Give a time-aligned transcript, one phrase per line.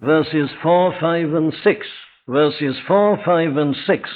[0.00, 1.86] verses 4, 5, and 6.
[2.28, 4.10] Verses 4, 5, and 6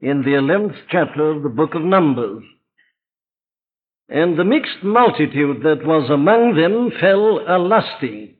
[0.00, 2.42] in the 11th chapter of the book of Numbers.
[4.08, 8.34] And the mixed multitude that was among them fell a lusting.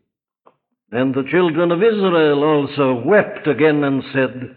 [0.91, 4.57] And the children of Israel also wept again and said,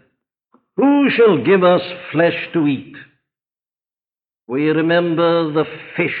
[0.76, 1.82] Who shall give us
[2.12, 2.94] flesh to eat?
[4.48, 5.64] We remember the
[5.96, 6.16] fish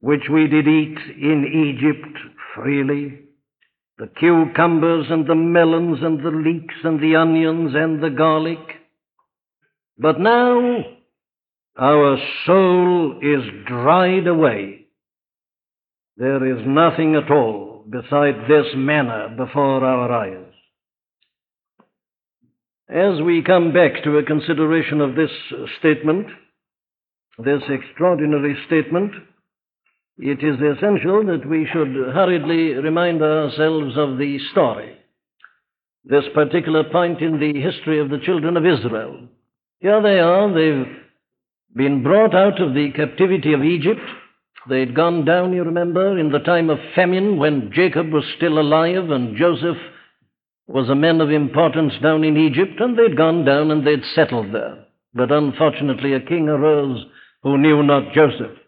[0.00, 2.18] which we did eat in Egypt
[2.54, 3.20] freely,
[3.98, 8.58] the cucumbers and the melons and the leeks and the onions and the garlic.
[9.98, 10.84] But now
[11.76, 14.86] our soul is dried away.
[16.16, 20.44] There is nothing at all beside this manna before our eyes.
[22.88, 25.30] As we come back to a consideration of this
[25.78, 26.26] statement,
[27.38, 29.12] this extraordinary statement,
[30.18, 34.96] it is essential that we should hurriedly remind ourselves of the story,
[36.04, 39.28] this particular point in the history of the children of Israel.
[39.78, 40.96] Here they are, they've
[41.74, 44.00] been brought out of the captivity of Egypt.
[44.68, 49.10] They'd gone down, you remember, in the time of famine when Jacob was still alive
[49.10, 49.76] and Joseph
[50.66, 54.52] was a man of importance down in Egypt, and they'd gone down and they'd settled
[54.52, 54.84] there.
[55.14, 57.04] But unfortunately, a king arose
[57.42, 58.58] who knew not Joseph.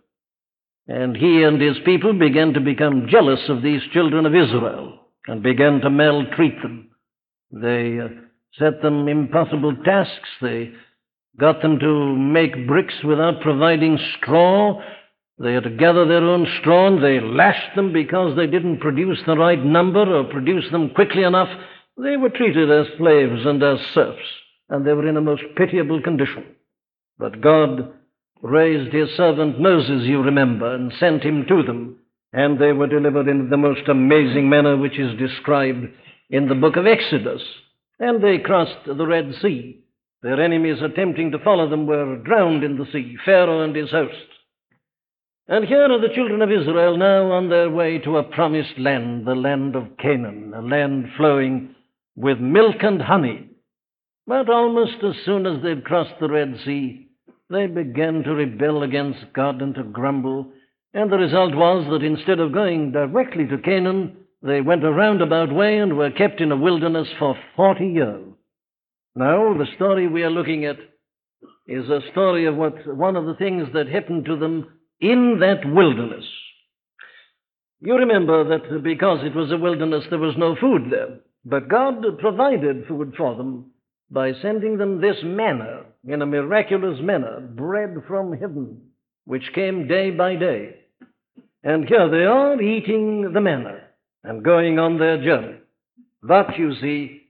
[0.90, 5.40] And he and his people began to become jealous of these children of Israel and
[5.40, 6.90] began to maltreat them.
[7.52, 8.08] They uh,
[8.58, 10.28] set them impossible tasks.
[10.42, 10.72] They
[11.38, 14.82] got them to make bricks without providing straw.
[15.38, 19.20] They had to gather their own straw and they lashed them because they didn't produce
[19.26, 21.50] the right number or produce them quickly enough.
[21.98, 24.18] They were treated as slaves and as serfs,
[24.68, 26.46] and they were in a most pitiable condition.
[27.16, 27.92] But God
[28.42, 31.98] raised his servant Moses, you remember, and sent him to them,
[32.32, 35.86] and they were delivered in the most amazing manner which is described
[36.30, 37.42] in the book of Exodus.
[37.98, 39.84] And they crossed the Red Sea.
[40.22, 44.14] Their enemies attempting to follow them were drowned in the sea, Pharaoh and his host.
[45.48, 49.26] And here are the children of Israel now on their way to a promised land,
[49.26, 51.74] the land of Canaan, a land flowing
[52.14, 53.48] with milk and honey.
[54.26, 57.09] But almost as soon as they'd crossed the Red Sea,
[57.50, 60.52] they began to rebel against God and to grumble.
[60.94, 65.52] And the result was that instead of going directly to Canaan, they went a roundabout
[65.52, 68.24] way and were kept in a wilderness for 40 years.
[69.16, 70.76] Now, the story we are looking at
[71.66, 74.68] is a story of what one of the things that happened to them
[75.00, 76.24] in that wilderness.
[77.80, 81.18] You remember that because it was a wilderness, there was no food there.
[81.44, 83.72] But God provided food for them
[84.10, 88.80] by sending them this manna in a miraculous manner, bread from heaven,
[89.24, 90.74] which came day by day.
[91.62, 93.80] And here they are eating the manna
[94.24, 95.58] and going on their journey.
[96.22, 97.22] But you see,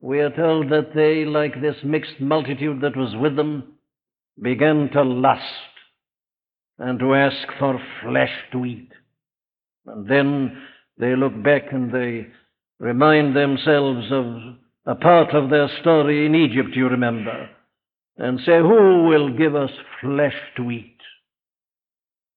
[0.00, 3.74] we are told that they, like this mixed multitude that was with them,
[4.40, 5.42] began to lust
[6.78, 8.90] and to ask for flesh to eat.
[9.86, 10.62] And then
[10.98, 12.28] they look back and they
[12.78, 17.50] remind themselves of a part of their story in Egypt, you remember,
[18.16, 19.70] and say, Who will give us
[20.00, 20.96] flesh to eat?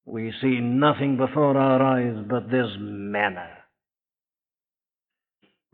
[0.05, 3.47] We see nothing before our eyes but this manna.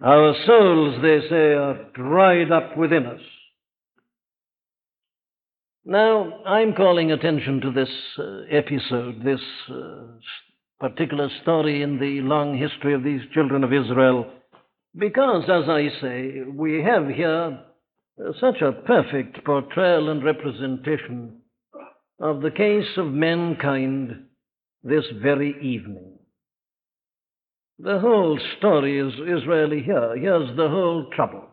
[0.02, 3.22] Our souls, they say, are dried up within us.
[5.84, 10.04] Now, I'm calling attention to this uh, episode, this uh,
[10.80, 14.32] particular story in the long history of these children of Israel
[15.00, 17.60] because, as I say, we have here
[18.20, 21.38] uh, such a perfect portrayal and representation
[22.20, 24.26] of the case of mankind
[24.84, 26.20] this very evening.
[27.80, 30.18] The whole story is, is really here.
[30.18, 31.46] Here's the whole trouble.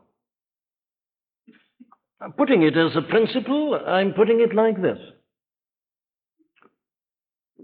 [2.37, 4.99] Putting it as a principle, I'm putting it like this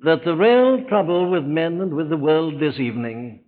[0.04, 3.44] that the real trouble with men and with the world this evening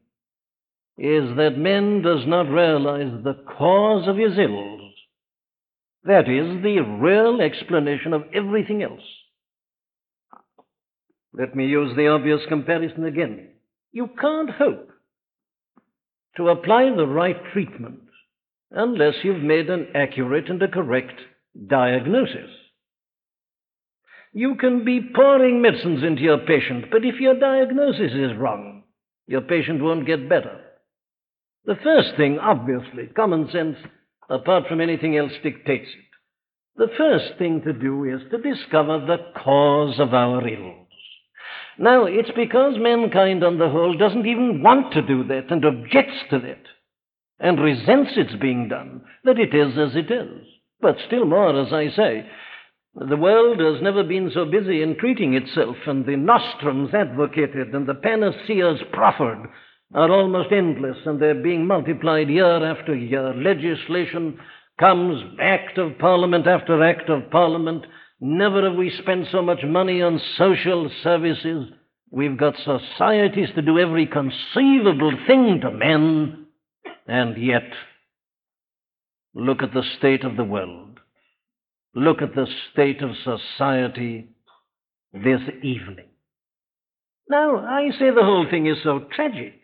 [0.96, 4.92] is that man does not realize the cause of his ills.
[6.04, 9.00] That is the real explanation of everything else.
[11.32, 13.48] Let me use the obvious comparison again.
[13.90, 14.90] You can't hope
[16.36, 18.00] to apply the right treatment
[18.70, 21.18] unless you've made an accurate and a correct
[21.68, 22.50] diagnosis.
[24.32, 28.82] You can be pouring medicines into your patient, but if your diagnosis is wrong,
[29.26, 30.60] your patient won't get better.
[31.66, 33.76] The first thing, obviously, common sense,
[34.28, 36.04] apart from anything else, dictates it.
[36.76, 40.88] The first thing to do is to discover the cause of our ills.
[41.78, 46.18] Now, it's because mankind on the whole doesn't even want to do that and objects
[46.30, 46.64] to that
[47.40, 50.46] and resents its being done, that it is as it is.
[50.80, 52.26] But still more, as I say,
[52.94, 57.86] the world has never been so busy in treating itself, and the nostrums advocated and
[57.86, 59.48] the panaceas proffered
[59.94, 63.32] are almost endless, and they're being multiplied year after year.
[63.32, 64.38] Legislation
[64.78, 67.84] comes, act of parliament after act of parliament.
[68.20, 71.68] Never have we spent so much money on social services.
[72.10, 76.46] We've got societies to do every conceivable thing to men,
[77.06, 77.70] and yet,
[79.32, 80.98] look at the state of the world.
[81.94, 84.28] Look at the state of society
[85.12, 86.08] this evening.
[87.28, 89.63] Now, I say the whole thing is so tragic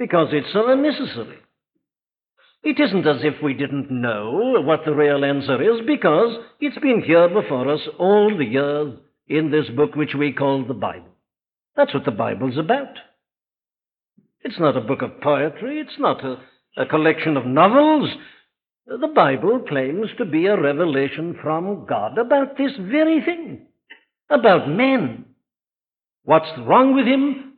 [0.00, 1.36] because it's so unnecessary.
[2.64, 7.02] It isn't as if we didn't know what the real answer is because it's been
[7.06, 8.94] here before us all the years
[9.28, 11.10] in this book which we call the Bible.
[11.76, 12.94] That's what the Bible's about.
[14.42, 16.38] It's not a book of poetry, it's not a,
[16.78, 18.08] a collection of novels.
[18.86, 23.66] The Bible claims to be a revelation from God about this very thing,
[24.30, 25.26] about man.
[26.24, 27.49] What's wrong with him?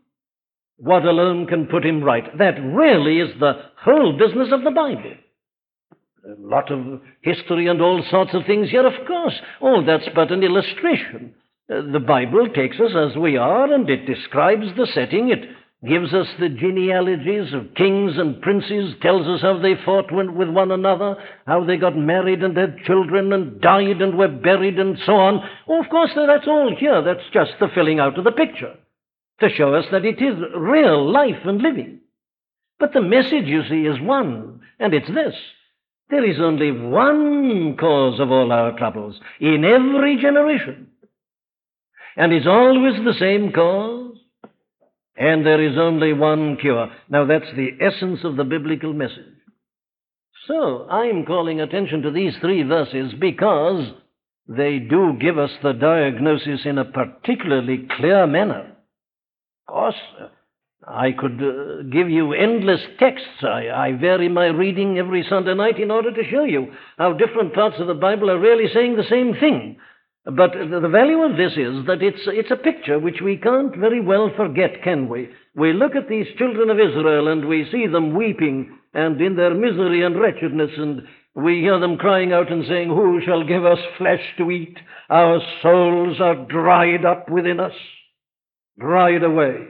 [0.82, 2.36] What alone can put him right?
[2.38, 3.52] That really is the
[3.84, 5.14] whole business of the Bible.
[6.26, 9.34] A lot of history and all sorts of things here, of course.
[9.60, 11.36] All that's but an illustration.
[11.72, 15.30] Uh, the Bible takes us as we are and it describes the setting.
[15.30, 15.50] It
[15.88, 20.72] gives us the genealogies of kings and princes, tells us how they fought with one
[20.72, 21.14] another,
[21.46, 25.48] how they got married and had children and died and were buried and so on.
[25.68, 27.02] Oh, of course, that's all here.
[27.02, 28.74] That's just the filling out of the picture
[29.42, 32.00] to show us that it is real life and living.
[32.80, 35.34] But the message, you see, is one, and it's this.
[36.10, 40.88] There is only one cause of all our troubles in every generation.
[42.16, 44.16] And it's always the same cause,
[45.16, 46.90] and there is only one cure.
[47.08, 49.36] Now, that's the essence of the biblical message.
[50.46, 53.92] So, I'm calling attention to these three verses because
[54.48, 58.71] they do give us the diagnosis in a particularly clear manner.
[59.68, 59.94] Of course,
[60.86, 63.42] I could uh, give you endless texts.
[63.42, 67.54] I, I vary my reading every Sunday night in order to show you how different
[67.54, 69.76] parts of the Bible are really saying the same thing.
[70.24, 74.00] But the value of this is that it's, it's a picture which we can't very
[74.00, 75.28] well forget, can we?
[75.56, 79.54] We look at these children of Israel and we see them weeping and in their
[79.54, 81.02] misery and wretchedness, and
[81.34, 84.76] we hear them crying out and saying, Who shall give us flesh to eat?
[85.08, 87.72] Our souls are dried up within us,
[88.78, 89.68] dried away.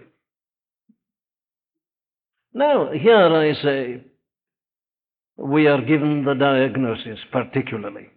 [2.54, 4.04] Now, here I say,
[5.36, 8.10] we are given the diagnosis particularly.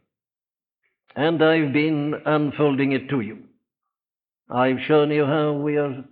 [1.16, 3.40] And I've been unfolding it to you.
[4.54, 6.04] I've shown you how we are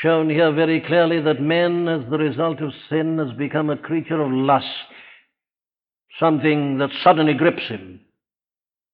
[0.00, 4.22] shown here very clearly that man, as the result of sin, has become a creature
[4.22, 4.66] of lust,
[6.18, 8.00] something that suddenly grips him.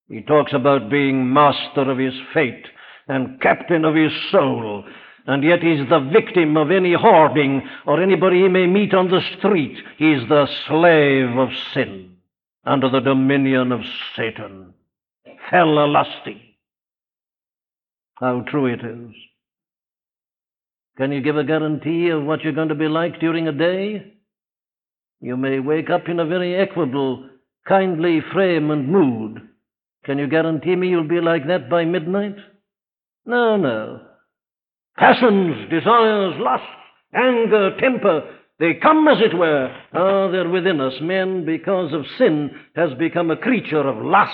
[0.08, 2.66] He talks about being master of his fate
[3.08, 4.84] and captain of his soul,
[5.26, 9.22] and yet he's the victim of any hoarding or anybody he may meet on the
[9.36, 9.76] street.
[9.96, 12.16] He's the slave of sin
[12.64, 13.80] under the dominion of
[14.14, 14.74] Satan
[15.50, 16.40] hell lusting.
[18.14, 19.14] How true it is.
[20.96, 24.14] Can you give a guarantee of what you're going to be like during a day?
[25.20, 27.28] You may wake up in a very equable,
[27.66, 29.48] kindly frame and mood.
[30.04, 32.36] Can you guarantee me you'll be like that by midnight?
[33.28, 34.00] No, no.
[34.96, 36.66] Passions, desires, lusts,
[37.14, 38.22] anger, temper,
[38.58, 39.72] they come, as it were.
[39.92, 40.94] Ah, they're within us.
[41.00, 44.32] Man, because of sin, has become a creature of lust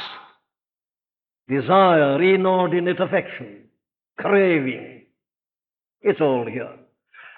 [1.49, 3.65] desire, inordinate affection,
[4.19, 5.03] craving.
[6.01, 6.71] It's all here.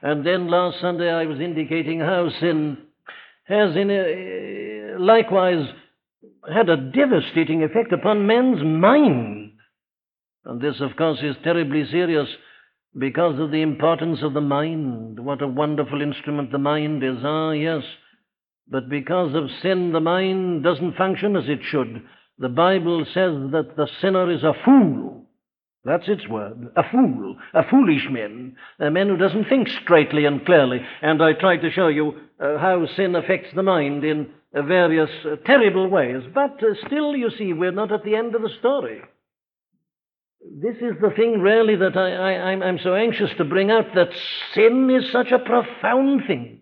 [0.03, 2.79] And then last Sunday I was indicating how sin
[3.45, 5.67] has in a, likewise
[6.53, 9.46] had a devastating effect upon man's mind.
[10.47, 12.29] And this, of course, is terribly serious
[12.97, 15.19] because of the importance of the mind.
[15.19, 17.17] What a wonderful instrument the mind is.
[17.25, 17.83] Ah, yes.
[18.69, 22.03] But because of sin, the mind doesn't function as it should.
[22.39, 25.27] The Bible says that the sinner is a fool.
[25.85, 26.69] That's its word.
[26.77, 27.37] A fool.
[27.53, 28.57] A foolish man.
[28.79, 30.81] A man who doesn't think straightly and clearly.
[31.03, 35.11] And I tried to show you uh, how sin affects the mind in uh, various
[35.25, 36.23] uh, terrible ways.
[36.33, 39.03] But uh, still, you see, we're not at the end of the story.
[40.49, 43.95] This is the thing, really, that I, I, I'm, I'm so anxious to bring out
[43.95, 44.09] that
[44.55, 46.61] sin is such a profound thing,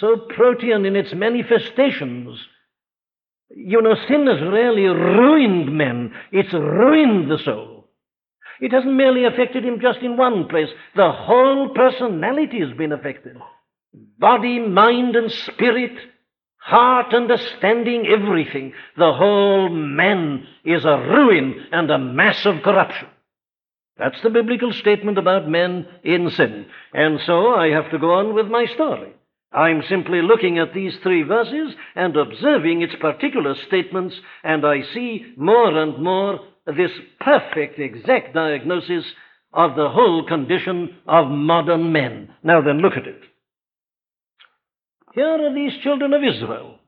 [0.00, 2.38] so protean in its manifestations
[3.54, 6.12] you know, sin has really ruined men.
[6.30, 7.88] It's ruined the soul.
[8.60, 10.68] It hasn't merely affected him just in one place.
[10.94, 13.36] The whole personality has been affected.
[14.18, 15.92] body, mind, and spirit,
[16.62, 18.72] heart, understanding, everything.
[18.96, 23.08] The whole man is a ruin and a mass of corruption.
[23.98, 26.66] That's the biblical statement about men in sin.
[26.94, 29.12] And so I have to go on with my story.
[29.52, 35.34] I'm simply looking at these three verses and observing its particular statements, and I see
[35.36, 39.04] more and more this perfect, exact diagnosis
[39.52, 42.32] of the whole condition of modern men.
[42.42, 43.20] Now then, look at it.
[45.14, 46.78] Here are these children of Israel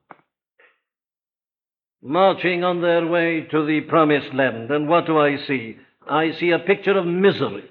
[2.03, 5.79] marching on their way to the promised land, and what do I see?
[6.09, 7.65] I see a picture of misery.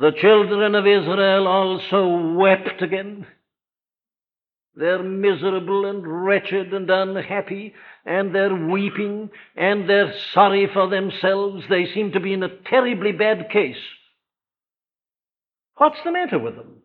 [0.00, 3.26] The children of Israel also wept again.
[4.74, 11.64] They're miserable and wretched and unhappy, and they're weeping, and they're sorry for themselves.
[11.68, 13.76] They seem to be in a terribly bad case.
[15.76, 16.82] What's the matter with them?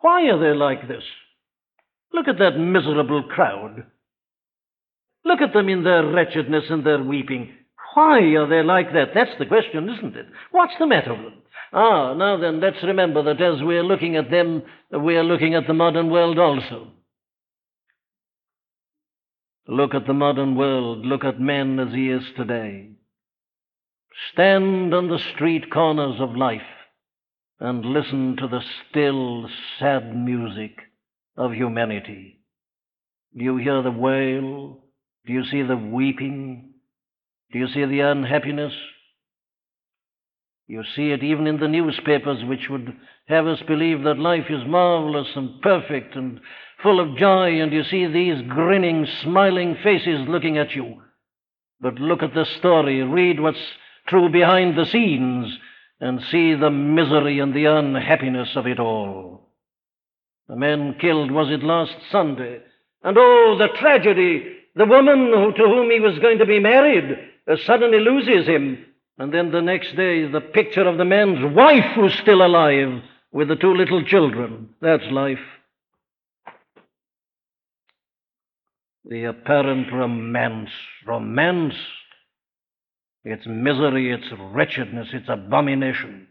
[0.00, 1.02] Why are they like this?
[2.12, 3.84] Look at that miserable crowd.
[5.24, 7.52] Look at them in their wretchedness and their weeping.
[7.94, 9.08] Why are they like that?
[9.14, 10.26] That's the question, isn't it?
[10.52, 11.42] What's the matter with them?
[11.72, 15.74] Ah, now then, let's remember that as we're looking at them, we're looking at the
[15.74, 16.88] modern world also.
[19.66, 21.04] Look at the modern world.
[21.04, 22.92] Look at man as he is today.
[24.32, 26.62] Stand on the street corners of life
[27.60, 29.48] and listen to the still,
[29.78, 30.78] sad music
[31.36, 32.40] of humanity.
[33.36, 34.78] Do you hear the wail?
[35.26, 36.74] Do you see the weeping?
[37.52, 38.72] Do you see the unhappiness?
[40.66, 42.94] You see it even in the newspapers, which would
[43.26, 46.40] have us believe that life is marvelous and perfect and
[46.82, 51.02] full of joy, and you see these grinning, smiling faces looking at you.
[51.80, 53.58] But look at the story, read what's
[54.06, 55.58] true behind the scenes,
[56.00, 59.48] and see the misery and the unhappiness of it all.
[60.48, 62.60] The man killed, was it last Sunday?
[63.02, 64.54] And oh, the tragedy!
[64.74, 67.18] The woman who, to whom he was going to be married
[67.50, 68.84] uh, suddenly loses him.
[69.18, 73.02] And then the next day, the picture of the man's wife who's still alive
[73.32, 74.68] with the two little children.
[74.80, 75.40] That's life.
[79.04, 80.70] The apparent romance.
[81.06, 81.74] Romance.
[83.24, 86.28] It's misery, it's wretchedness, it's abomination.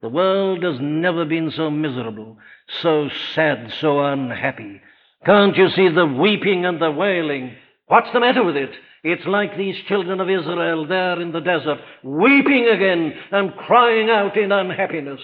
[0.00, 2.38] The world has never been so miserable,
[2.80, 4.80] so sad, so unhappy.
[5.24, 7.56] Can't you see the weeping and the wailing?
[7.86, 8.70] What's the matter with it?
[9.02, 14.36] It's like these children of Israel there in the desert, weeping again and crying out
[14.36, 15.20] in unhappiness.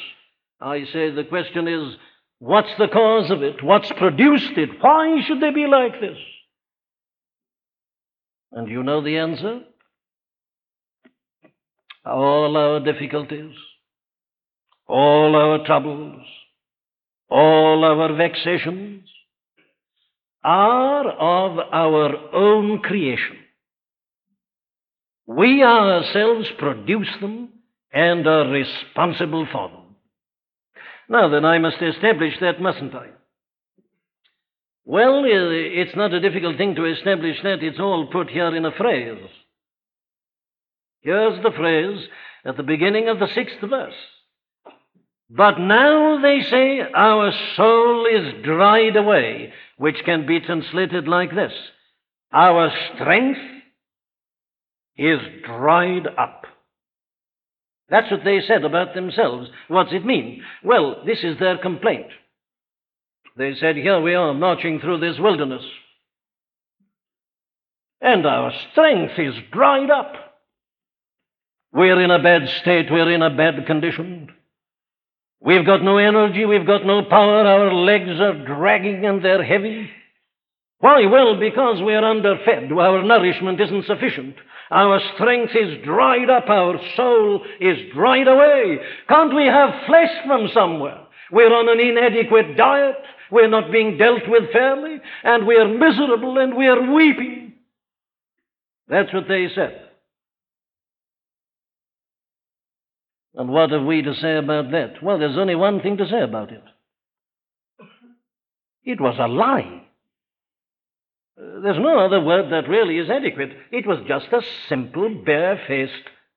[0.61, 1.97] I say the question is,
[2.39, 3.63] what's the cause of it?
[3.63, 4.71] What's produced it?
[4.81, 6.19] Why should they be like this?
[8.53, 9.61] And you know the answer?
[12.05, 13.55] All our difficulties,
[14.87, 16.23] all our troubles,
[17.31, 19.09] all our vexations
[20.43, 23.39] are of our own creation.
[25.27, 27.49] We ourselves produce them
[27.93, 29.97] and are responsible for them.
[31.09, 33.09] Now then, I must establish that, mustn't I?
[34.85, 37.63] Well, it's not a difficult thing to establish that.
[37.63, 39.17] It's all put here in a phrase.
[41.05, 42.09] Here's the phrase
[42.47, 43.95] at the beginning of the sixth verse.
[45.29, 51.53] But now they say, Our soul is dried away, which can be translated like this
[52.33, 53.41] Our strength
[54.97, 56.47] is dried up.
[57.91, 59.51] That's what they said about themselves.
[59.69, 60.43] What's it mean?
[60.65, 62.07] Well, this is their complaint.
[63.37, 65.65] They said, Here we are marching through this wilderness,
[68.01, 70.24] and our strength is dried up.
[71.75, 74.31] We're in a bad state, we're in a bad condition.
[75.41, 79.91] We've got no energy, we've got no power, our legs are dragging and they're heavy.
[80.79, 81.07] Why?
[81.07, 84.37] Well, because we're underfed, our nourishment isn't sufficient.
[84.71, 88.79] Our strength is dried up, our soul is dried away.
[89.09, 91.01] Can't we have flesh from somewhere?
[91.33, 92.97] We're on an inadequate diet,
[93.33, 97.55] we're not being dealt with fairly, and we're miserable and we're weeping.
[98.87, 99.84] That's what they said.
[103.35, 105.03] And what have we to say about that?
[105.03, 106.63] Well, there's only one thing to say about it
[108.85, 109.83] it was a lie.
[111.37, 113.51] There's no other word that really is adequate.
[113.73, 115.93] It was just a simple, barefaced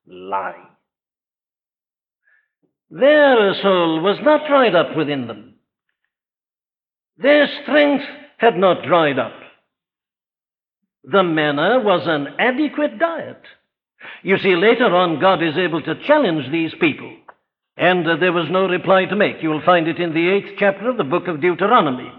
[0.08, 0.64] lie.
[2.90, 5.56] Their soul was not dried up within them.
[7.18, 8.06] Their strength
[8.38, 9.34] had not dried up.
[11.04, 13.42] The manna was an adequate diet.
[14.24, 17.16] You see, later on, God is able to challenge these people
[17.78, 19.44] And uh, there was no reply to make.
[19.44, 22.12] You will find it in the eighth chapter of the book of Deuteronomy.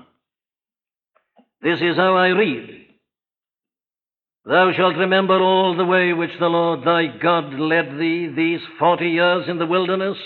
[1.60, 2.86] This is how I read.
[4.44, 9.08] Thou shalt remember all the way which the Lord thy God led thee these forty
[9.08, 10.16] years in the wilderness,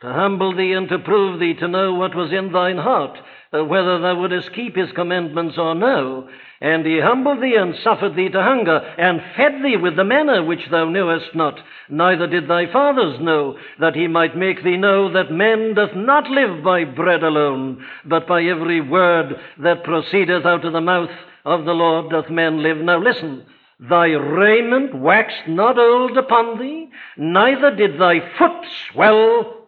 [0.00, 3.18] to humble thee and to prove thee to know what was in thine heart,
[3.52, 6.26] uh, whether thou wouldest keep his commandments or no.
[6.62, 10.42] And he humbled thee and suffered thee to hunger, and fed thee with the manna
[10.42, 11.58] which thou knewest not,
[11.90, 16.30] neither did thy fathers know, that he might make thee know that man doth not
[16.30, 21.10] live by bread alone, but by every word that proceedeth out of the mouth
[21.44, 22.78] of the Lord doth man live.
[22.78, 23.44] Now listen.
[23.88, 29.59] Thy raiment waxed not old upon thee, neither did thy foot swell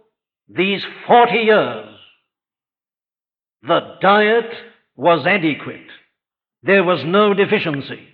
[0.54, 1.88] these forty years.
[3.62, 4.52] The diet
[4.96, 5.86] was adequate.
[6.62, 8.08] There was no deficiency.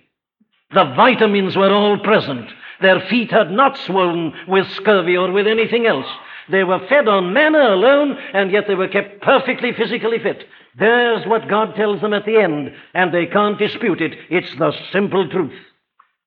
[0.71, 2.49] The vitamins were all present.
[2.81, 6.05] Their feet had not swollen with scurvy or with anything else.
[6.49, 10.45] They were fed on manna alone, and yet they were kept perfectly physically fit.
[10.77, 14.13] There's what God tells them at the end, and they can't dispute it.
[14.29, 15.53] It's the simple truth.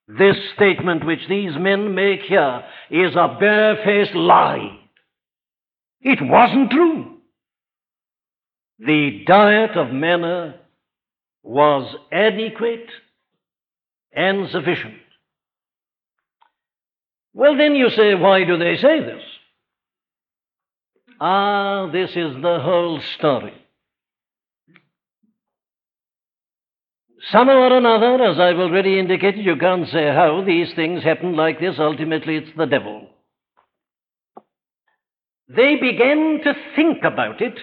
[0.09, 4.82] This statement which these men make here is a barefaced lie.
[6.02, 7.18] It wasn't true.
[8.78, 10.56] The diet of manna
[11.42, 12.88] was adequate
[14.12, 14.94] and sufficient.
[17.35, 19.23] Well, then you say, why do they say this?
[21.21, 23.54] Ah, this is the whole story.
[27.30, 31.61] Somehow or another, as I've already indicated, you can't say how these things happen like
[31.61, 31.76] this.
[31.78, 33.09] Ultimately, it's the devil.
[35.49, 37.58] They began to think about it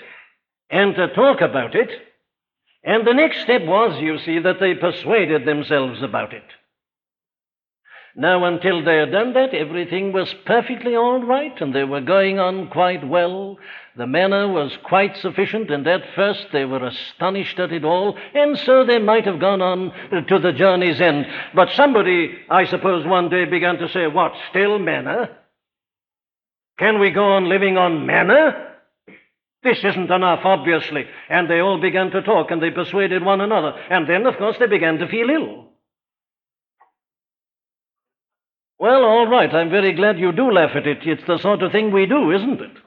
[0.70, 1.90] and to talk about it,
[2.84, 6.44] and the next step was, you see, that they persuaded themselves about it.
[8.16, 12.40] Now, until they had done that, everything was perfectly all right, and they were going
[12.40, 13.58] on quite well.
[13.96, 18.58] The manna was quite sufficient, and at first they were astonished at it all, and
[18.58, 19.92] so they might have gone on
[20.28, 21.28] to the journey's end.
[21.54, 25.30] But somebody, I suppose, one day began to say, What, still manna?
[26.80, 28.68] Can we go on living on manna?
[29.64, 31.04] This isn't enough, obviously.
[31.30, 33.74] And they all began to talk, and they persuaded one another.
[33.90, 35.66] And then, of course, they began to feel ill.
[38.80, 41.00] Well, all right, I'm very glad you do laugh at it.
[41.04, 42.78] It's the sort of thing we do, isn't it?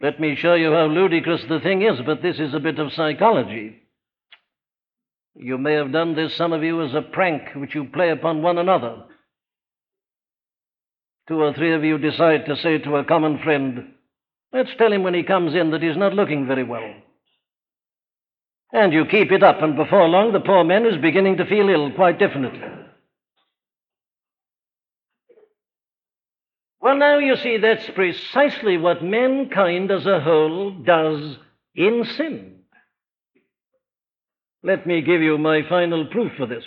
[0.00, 2.92] Let me show you how ludicrous the thing is, but this is a bit of
[2.92, 3.82] psychology.
[5.34, 8.42] You may have done this, some of you, as a prank which you play upon
[8.42, 9.02] one another.
[11.28, 13.92] Two or three of you decide to say to a common friend,
[14.52, 16.90] Let's tell him when he comes in that he's not looking very well.
[18.72, 21.68] And you keep it up, and before long the poor man is beginning to feel
[21.68, 22.60] ill, quite definitely.
[26.80, 31.36] Well, now you see, that's precisely what mankind as a whole does
[31.74, 32.60] in sin.
[34.62, 36.64] Let me give you my final proof for this.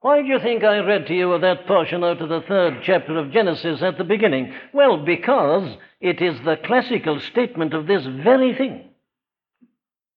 [0.00, 3.18] Why do you think I read to you that portion out of the third chapter
[3.18, 4.54] of Genesis at the beginning?
[4.72, 8.90] Well, because it is the classical statement of this very thing.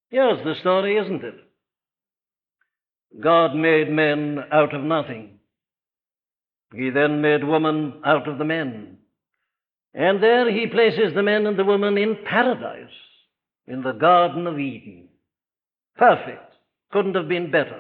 [0.09, 1.35] Here's the story, isn't it?
[3.19, 5.39] God made men out of nothing.
[6.73, 8.97] He then made woman out of the men.
[9.93, 12.93] And there he places the man and the woman in paradise,
[13.67, 15.09] in the Garden of Eden.
[15.97, 16.53] Perfect.
[16.91, 17.79] Couldn't have been better.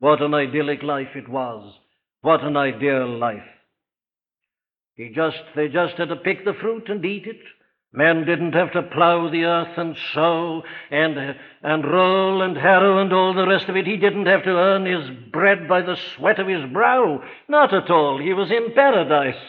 [0.00, 1.74] What an idyllic life it was.
[2.22, 3.44] What an ideal life.
[4.94, 7.40] He just, they just had to pick the fruit and eat it.
[7.92, 13.12] Men didn't have to plow the earth and sow and, and roll and harrow and
[13.12, 13.86] all the rest of it.
[13.86, 17.22] He didn't have to earn his bread by the sweat of his brow.
[17.48, 18.18] Not at all.
[18.18, 19.40] He was in paradise.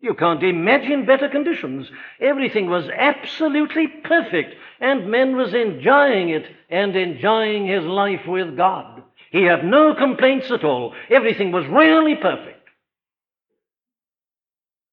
[0.00, 1.88] You can't imagine better conditions.
[2.20, 8.99] Everything was absolutely perfect, and man was enjoying it and enjoying his life with God.
[9.30, 10.94] He had no complaints at all.
[11.08, 12.68] Everything was really perfect.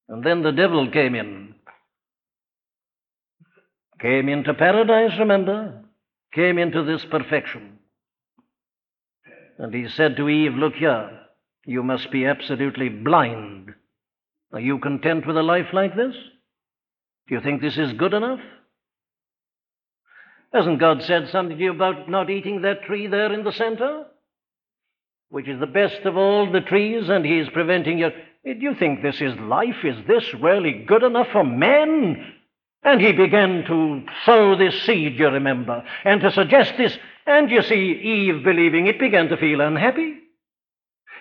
[0.08, 1.54] And then the devil came in.
[4.00, 5.84] Came into paradise, remember?
[6.32, 7.78] Came into this perfection.
[9.58, 11.10] And he said to Eve, Look here,
[11.66, 13.74] you must be absolutely blind.
[14.52, 16.14] Are you content with a life like this?
[17.28, 18.40] Do you think this is good enough?
[20.52, 24.06] Hasn't God said something to you about not eating that tree there in the center?
[25.30, 28.10] Which is the best of all the trees, and He's preventing you.
[28.46, 29.84] Eh, do you think this is life?
[29.84, 32.34] Is this really good enough for men?
[32.82, 36.96] And he began to sow this seed, you remember, and to suggest this.
[37.26, 40.14] And you see, Eve, believing it, began to feel unhappy.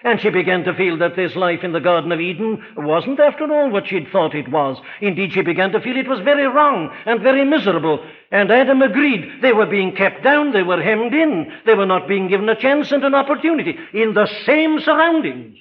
[0.03, 3.51] And she began to feel that this life in the Garden of Eden wasn't, after
[3.51, 4.77] all, what she'd thought it was.
[5.01, 8.05] Indeed, she began to feel it was very wrong and very miserable.
[8.31, 9.41] And Adam agreed.
[9.41, 12.55] They were being kept down, they were hemmed in, they were not being given a
[12.55, 15.57] chance and an opportunity in the same surroundings.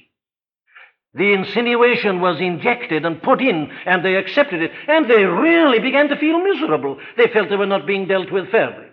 [1.14, 6.08] The insinuation was injected and put in, and they accepted it, and they really began
[6.08, 6.98] to feel miserable.
[7.16, 8.88] They felt they were not being dealt with fairly.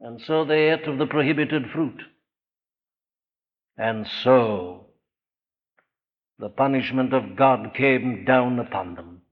[0.00, 2.00] And so they ate of the prohibited fruit.
[3.76, 4.86] And so
[6.38, 9.22] the punishment of God came down upon them.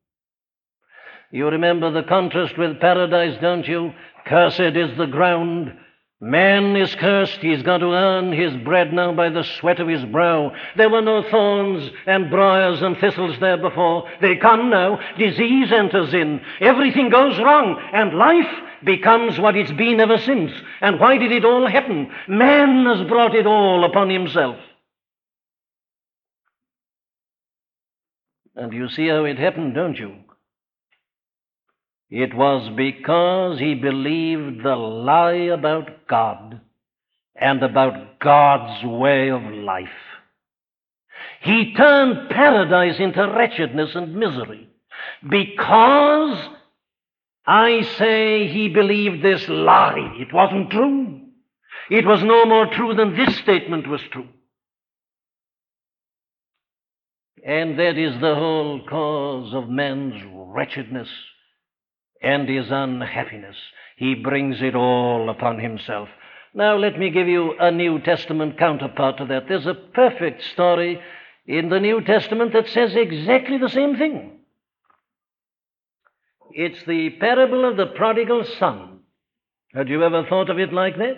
[1.30, 3.92] You remember the contrast with paradise, don't you?
[4.26, 5.72] Cursed is the ground.
[6.22, 7.40] Man is cursed.
[7.40, 10.52] He's got to earn his bread now by the sweat of his brow.
[10.76, 14.08] There were no thorns and briars and thistles there before.
[14.20, 15.00] They come now.
[15.18, 16.40] Disease enters in.
[16.60, 17.76] Everything goes wrong.
[17.92, 18.46] And life
[18.84, 20.52] becomes what it's been ever since.
[20.80, 22.08] And why did it all happen?
[22.28, 24.58] Man has brought it all upon himself.
[28.54, 30.14] And you see how it happened, don't you?
[32.14, 36.60] It was because he believed the lie about God
[37.34, 39.88] and about God's way of life.
[41.40, 44.68] He turned paradise into wretchedness and misery
[45.26, 46.36] because
[47.46, 50.14] I say he believed this lie.
[50.18, 51.18] It wasn't true.
[51.88, 54.28] It was no more true than this statement was true.
[57.42, 61.08] And that is the whole cause of man's wretchedness
[62.22, 63.56] and his unhappiness.
[63.96, 66.08] He brings it all upon himself.
[66.54, 69.48] Now, let me give you a New Testament counterpart to that.
[69.48, 71.00] There's a perfect story
[71.46, 74.38] in the New Testament that says exactly the same thing.
[76.52, 79.00] It's the parable of the prodigal son.
[79.74, 81.16] Had you ever thought of it like that?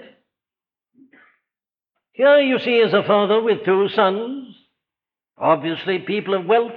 [2.12, 4.54] Here you see is a father with two sons,
[5.36, 6.72] obviously people of wealth,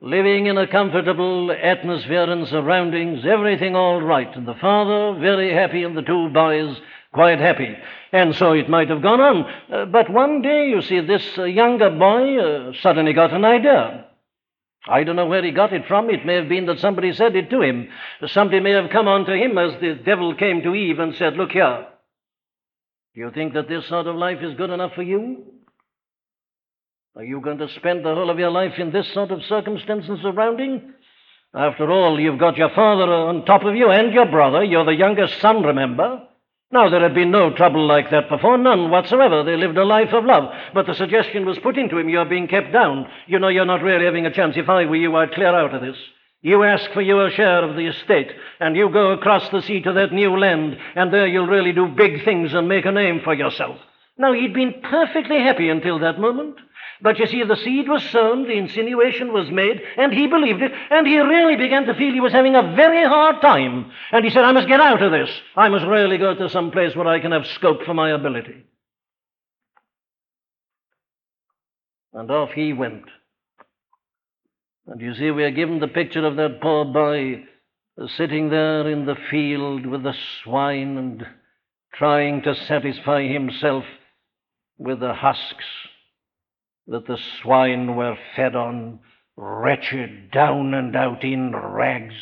[0.00, 5.82] living in a comfortable atmosphere and surroundings, everything all right, and the father very happy,
[5.82, 6.76] and the two boys
[7.12, 7.74] quite happy.
[8.12, 9.44] And so it might have gone on.
[9.72, 14.06] Uh, but one day, you see, this uh, younger boy uh, suddenly got an idea.
[14.86, 16.10] I don't know where he got it from.
[16.10, 17.88] It may have been that somebody said it to him.
[18.26, 21.36] Somebody may have come on to him as the devil came to Eve and said,
[21.36, 21.86] Look here,
[23.14, 25.53] do you think that this sort of life is good enough for you?
[27.16, 30.06] Are you going to spend the whole of your life in this sort of circumstance
[30.08, 30.94] and surrounding?
[31.54, 34.64] After all, you've got your father on top of you and your brother.
[34.64, 36.22] You're the youngest son, remember?
[36.72, 39.44] Now, there had been no trouble like that before, none whatsoever.
[39.44, 40.52] They lived a life of love.
[40.74, 43.06] But the suggestion was put into him you're being kept down.
[43.28, 44.56] You know, you're not really having a chance.
[44.56, 45.96] If I were you, I'd clear out of this.
[46.42, 49.92] You ask for your share of the estate, and you go across the sea to
[49.92, 53.34] that new land, and there you'll really do big things and make a name for
[53.34, 53.78] yourself.
[54.18, 56.56] Now, he'd been perfectly happy until that moment.
[57.00, 60.72] But you see, the seed was sown, the insinuation was made, and he believed it,
[60.90, 63.90] and he really began to feel he was having a very hard time.
[64.12, 65.30] And he said, I must get out of this.
[65.56, 68.64] I must really go to some place where I can have scope for my ability.
[72.12, 73.04] And off he went.
[74.86, 77.44] And you see, we are given the picture of that poor boy
[78.00, 81.26] uh, sitting there in the field with the swine and
[81.92, 83.84] trying to satisfy himself
[84.78, 85.64] with the husks
[86.86, 89.00] that the swine were fed on,
[89.36, 92.14] wretched, down and out in rags,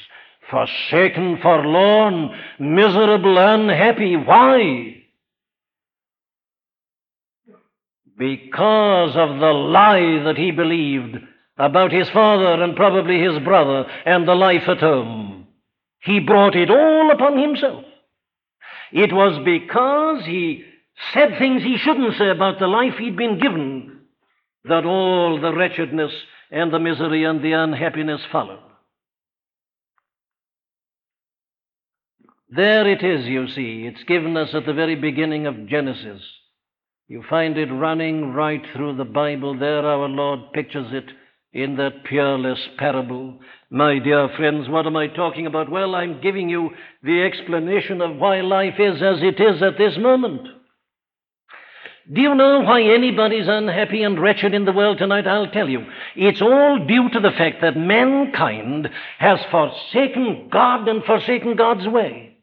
[0.50, 4.16] forsaken, forlorn, miserable, unhappy.
[4.16, 5.02] Why?
[8.16, 11.16] Because of the lie that he believed
[11.56, 15.48] about his father and probably his brother and the life at home.
[16.00, 17.84] He brought it all upon himself.
[18.92, 20.64] It was because he
[21.12, 23.91] said things he shouldn't say about the life he'd been given
[24.64, 26.12] that all the wretchedness
[26.50, 28.60] and the misery and the unhappiness followed.
[32.54, 33.86] There it is, you see.
[33.86, 36.20] It's given us at the very beginning of Genesis.
[37.08, 39.58] You find it running right through the Bible.
[39.58, 41.10] There our Lord pictures it
[41.54, 43.38] in that peerless parable.
[43.70, 45.70] My dear friends, what am I talking about?
[45.70, 46.70] Well, I'm giving you
[47.02, 50.46] the explanation of why life is as it is at this moment.
[52.10, 55.26] Do you know why anybody's unhappy and wretched in the world tonight?
[55.26, 55.86] I'll tell you.
[56.16, 62.36] It's all due to the fact that mankind has forsaken God and forsaken God's way.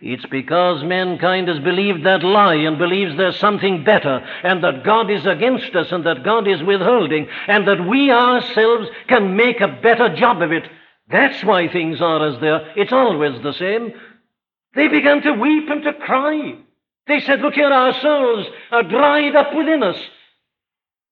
[0.00, 5.10] It's because mankind has believed that lie and believes there's something better and that God
[5.10, 9.78] is against us and that God is withholding and that we ourselves can make a
[9.82, 10.64] better job of it.
[11.08, 12.72] That's why things are as they are.
[12.76, 13.92] It's always the same.
[14.74, 16.58] They began to weep and to cry.
[17.06, 19.98] They said, Look here, our souls are dried up within us.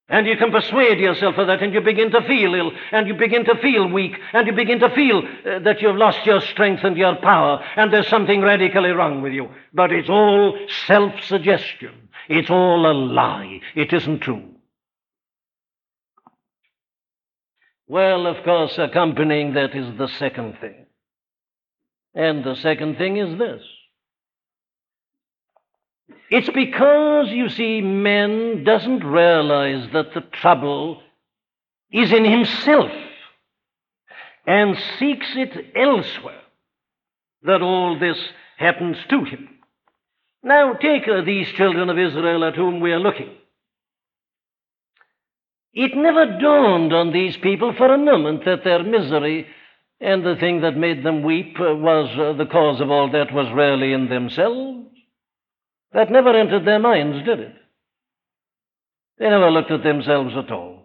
[0.09, 3.15] And you can persuade yourself of that, and you begin to feel ill, and you
[3.15, 6.85] begin to feel weak, and you begin to feel uh, that you've lost your strength
[6.85, 9.49] and your power, and there's something radically wrong with you.
[9.73, 12.09] But it's all self suggestion.
[12.29, 13.61] It's all a lie.
[13.75, 14.55] It isn't true.
[17.87, 20.87] Well, of course, accompanying that is the second thing.
[22.15, 23.63] And the second thing is this.
[26.37, 31.01] It's because, you see, man doesn't realize that the trouble
[31.93, 32.91] is in himself
[34.45, 36.43] and seeks it elsewhere
[37.45, 38.19] that all this
[38.57, 39.49] happens to him.
[40.43, 43.31] Now, take uh, these children of Israel at whom we are looking.
[45.73, 49.47] It never dawned on these people for a moment that their misery
[50.01, 53.33] and the thing that made them weep uh, was uh, the cause of all that
[53.33, 54.94] was really in themselves.
[55.95, 57.55] That never entered their minds, did it?
[59.19, 60.83] They never looked at themselves at all.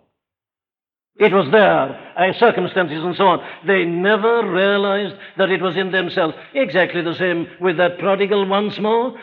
[1.19, 3.39] It was their uh, circumstances and so on.
[3.65, 6.36] They never realized that it was in themselves.
[6.54, 9.19] Exactly the same with that prodigal once more.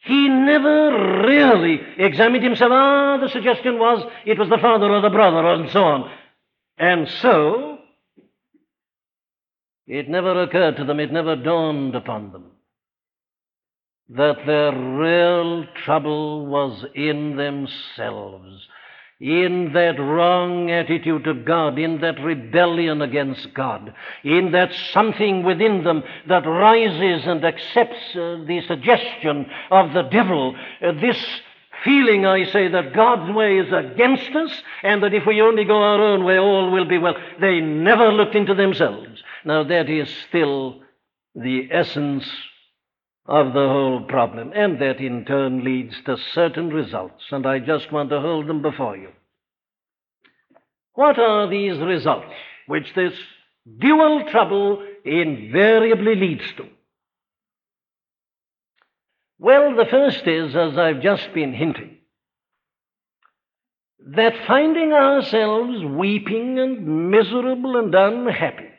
[0.00, 2.72] He never really examined himself.
[2.72, 6.10] Ah, the suggestion was it was the father or the brother and so on.
[6.76, 7.78] And so,
[9.86, 12.50] it never occurred to them, it never dawned upon them
[14.10, 18.66] that their real trouble was in themselves,
[19.20, 23.92] in that wrong attitude to God, in that rebellion against God,
[24.24, 30.56] in that something within them that rises and accepts uh, the suggestion of the devil,
[30.82, 31.18] uh, this
[31.84, 35.76] feeling, I say, that God's way is against us and that if we only go
[35.76, 37.14] our own way, all will be well.
[37.40, 39.22] They never looked into themselves.
[39.44, 40.80] Now, that is still
[41.34, 42.26] the essence
[43.28, 47.92] of the whole problem, and that in turn leads to certain results, and I just
[47.92, 49.10] want to hold them before you.
[50.94, 52.32] What are these results
[52.66, 53.12] which this
[53.78, 56.66] dual trouble invariably leads to?
[59.38, 61.98] Well, the first is, as I've just been hinting,
[64.14, 68.70] that finding ourselves weeping and miserable and unhappy,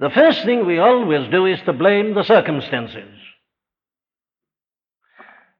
[0.00, 3.20] the first thing we always do is to blame the circumstances.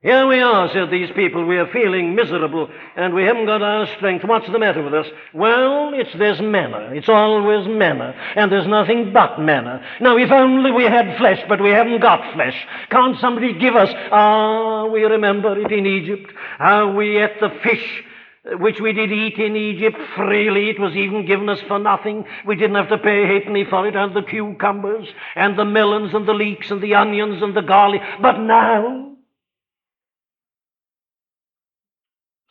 [0.02, 1.44] Here we are, said these people.
[1.44, 4.24] We are feeling miserable and we haven't got our strength.
[4.24, 5.06] What's the matter with us?
[5.34, 6.88] Well, it's this manna.
[6.94, 8.14] It's always manna.
[8.34, 9.84] And there's nothing but manna.
[10.00, 12.66] Now, if only we had flesh, but we haven't got flesh.
[12.88, 13.90] Can't somebody give us?
[14.10, 16.32] Ah, we remember it in Egypt.
[16.56, 18.02] How we ate the fish
[18.44, 20.70] which we did eat in Egypt freely.
[20.70, 22.24] It was even given us for nothing.
[22.46, 26.14] We didn't have to pay a halfpenny for it, and the cucumbers, and the melons,
[26.14, 28.00] and the leeks, and the onions, and the garlic.
[28.22, 29.16] But now,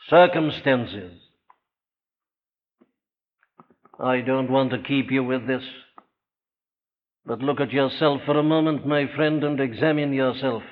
[0.10, 1.14] circumstances.
[4.00, 5.64] I don't want to keep you with this,
[7.26, 10.64] but look at yourself for a moment, my friend, and examine yourself.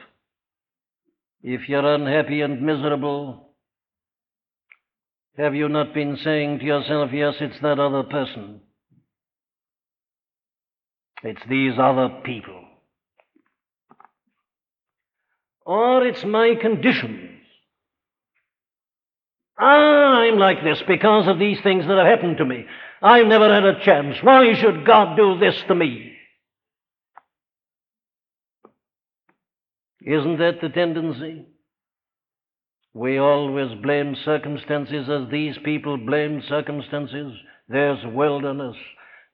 [1.44, 3.47] If you're unhappy and miserable,
[5.38, 8.62] have you not been saying to yourself, yes, it's that other person?
[11.24, 12.64] It's these other people.
[15.66, 17.32] Or it's my conditions.
[19.58, 22.66] I'm like this because of these things that have happened to me.
[23.02, 24.18] I've never had a chance.
[24.22, 26.14] Why should God do this to me?
[30.02, 31.46] Isn't that the tendency?
[32.98, 37.32] We always blame circumstances as these people blame circumstances.
[37.70, 38.76] There's wilderness.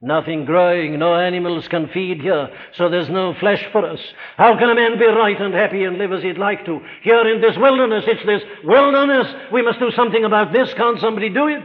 [0.02, 4.00] Nothing growing, no animals can feed here, so there's no flesh for us.
[4.36, 6.78] How can a man be right and happy and live as he'd like to?
[7.02, 9.34] Here in this wilderness, it's this wilderness.
[9.50, 10.74] We must do something about this.
[10.74, 11.64] Can't somebody do it?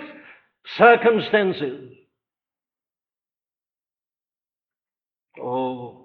[0.77, 1.91] Circumstances.
[5.37, 5.98] Oh.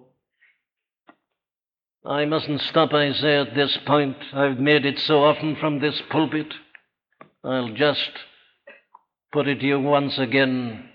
[2.07, 4.17] I mustn't stop, I say, at this point.
[4.35, 6.53] I've made it so often from this pulpit.
[7.43, 8.11] I'll just
[9.33, 10.91] put it to you once again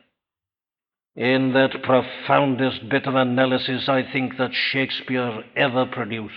[1.15, 6.33] in that profoundest bit of analysis I think that Shakespeare ever produced.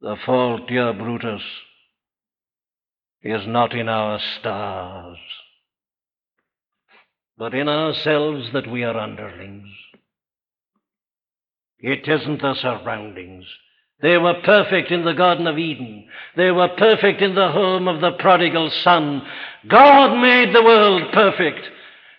[0.00, 1.42] The fault, dear Brutus,
[3.22, 5.18] is not in our stars,
[7.36, 9.68] but in ourselves that we are underlings.
[11.80, 13.44] It isn't the surroundings.
[14.00, 16.06] They were perfect in the Garden of Eden.
[16.36, 19.22] They were perfect in the home of the prodigal son.
[19.66, 21.68] God made the world perfect.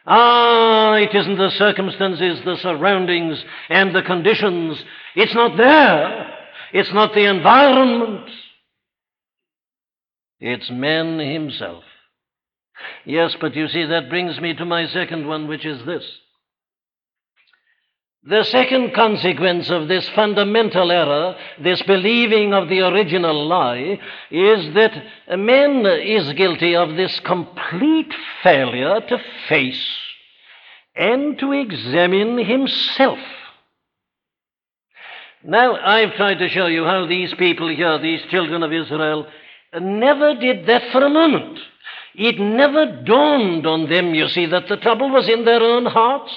[0.05, 4.83] Ah, it isn't the circumstances, the surroundings, and the conditions.
[5.15, 6.35] It's not there.
[6.73, 8.29] It's not the environment.
[10.39, 11.83] It's man himself.
[13.05, 16.03] Yes, but you see, that brings me to my second one, which is this.
[18.23, 23.97] The second consequence of this fundamental error, this believing of the original lie,
[24.29, 24.91] is that
[25.37, 29.87] man is guilty of this complete failure to face
[30.97, 33.19] and to examine himself.
[35.41, 39.27] Now, I've tried to show you how these people here, these children of Israel,
[39.79, 41.57] never did that for a moment.
[42.15, 46.33] It never dawned on them, you see, that the trouble was in their own hearts.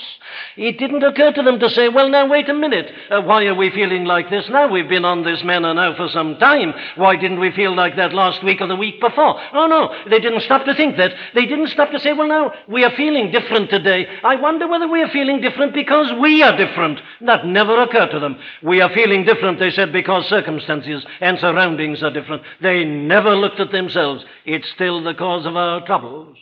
[0.57, 2.93] It didn't occur to them to say, well, now, wait a minute.
[3.11, 4.69] Uh, why are we feeling like this now?
[4.71, 6.75] We've been on this manna now for some time.
[6.97, 9.41] Why didn't we feel like that last week or the week before?
[9.53, 9.95] Oh, no.
[10.09, 11.13] They didn't stop to think that.
[11.35, 14.07] They didn't stop to say, well, now, we are feeling different today.
[14.25, 17.01] I wonder whether we are feeling different because we are different.
[17.21, 18.39] That never occurred to them.
[18.63, 22.43] We are feeling different, they said, because circumstances and surroundings are different.
[22.61, 24.25] They never looked at themselves.
[24.45, 26.37] It's still the cause of our troubles.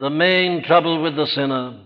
[0.00, 1.80] The main trouble with the sinner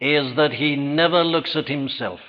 [0.00, 2.20] is that he never looks at himself.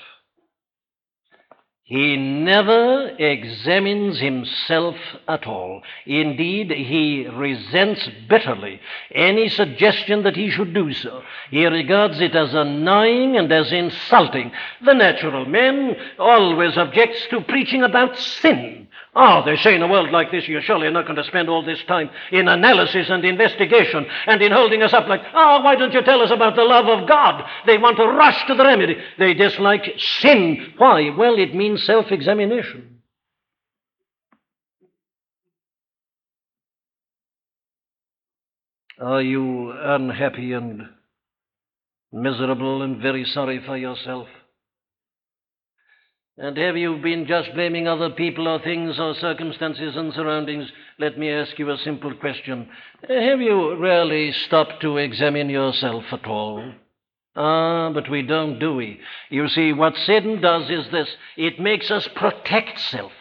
[1.86, 4.96] He never examines himself
[5.28, 5.82] at all.
[6.06, 8.80] Indeed, he resents bitterly
[9.14, 11.24] any suggestion that he should do so.
[11.52, 14.52] He regards it as annoying and as insulting.
[14.84, 18.83] The natural man always objects to preaching about sin.
[19.16, 21.64] Oh, they say in a world like this, you're surely not going to spend all
[21.64, 25.94] this time in analysis and investigation and in holding us up like, oh, why don't
[25.94, 27.44] you tell us about the love of God?
[27.68, 28.96] They want to rush to the remedy.
[29.20, 30.74] They dislike sin.
[30.78, 31.12] Why?
[31.16, 33.02] Well, it means self examination.
[39.00, 40.90] Are you unhappy and
[42.12, 44.28] miserable and very sorry for yourself?
[46.38, 50.72] And have you been just blaming other people or things or circumstances and surroundings?
[50.98, 52.70] Let me ask you a simple question.
[53.08, 56.74] Have you really stopped to examine yourself at all?
[57.36, 59.00] Ah, but we don't, do we?
[59.30, 63.12] You see, what Satan does is this it makes us protect self.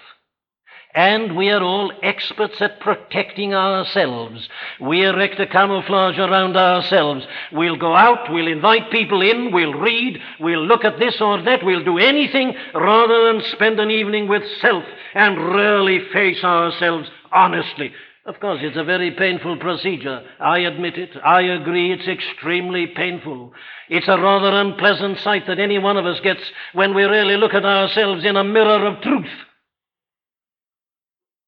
[0.94, 4.46] And we are all experts at protecting ourselves.
[4.78, 7.24] We erect a camouflage around ourselves.
[7.50, 11.64] We'll go out, we'll invite people in, we'll read, we'll look at this or that,
[11.64, 17.92] we'll do anything rather than spend an evening with self and really face ourselves honestly.
[18.24, 20.22] Of course, it's a very painful procedure.
[20.38, 21.10] I admit it.
[21.24, 23.52] I agree it's extremely painful.
[23.88, 27.54] It's a rather unpleasant sight that any one of us gets when we really look
[27.54, 29.26] at ourselves in a mirror of truth.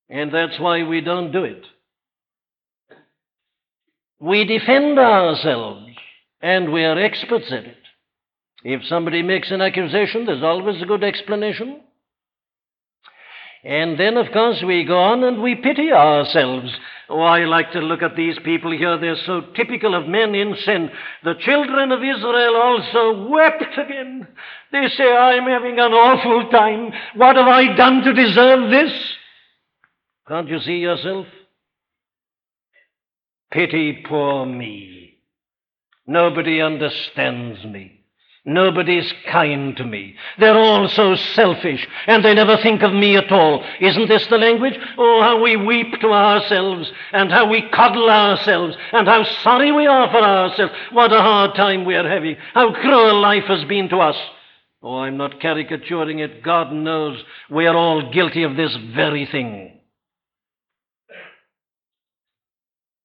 [0.09, 1.65] And that's why we don't do it.
[4.21, 5.87] We defend ourselves,
[6.41, 7.77] and we are experts at it.
[8.63, 11.81] If somebody makes an accusation, there's always a good explanation.
[13.65, 16.71] And then, of course, we go on and we pity ourselves.
[17.09, 18.99] Oh, I like to look at these people here.
[18.99, 20.91] They're so typical of men in sin.
[21.23, 24.29] The children of Israel also wept again.
[24.71, 26.93] They say, I'm having an awful time.
[27.17, 28.93] What have I done to deserve this?
[30.27, 31.27] Can't you see yourself?
[33.51, 35.19] Pity poor me.
[36.07, 38.01] Nobody understands me.
[38.47, 40.17] Nobody's kind to me.
[40.39, 43.65] They're all so selfish, and they never think of me at all.
[43.81, 44.79] Isn't this the language?
[44.99, 49.87] Oh, how we weep to ourselves, and how we coddle ourselves, and how sorry we
[49.87, 50.75] are for ourselves.
[50.93, 52.37] What a hard time we are having.
[52.53, 54.17] How cruel life has been to us.
[54.83, 56.43] Oh, I'm not caricaturing it.
[56.43, 59.74] God knows we are all guilty of this very thing.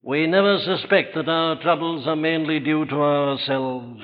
[0.02, 4.02] We never suspect that our troubles are mainly due to ourselves.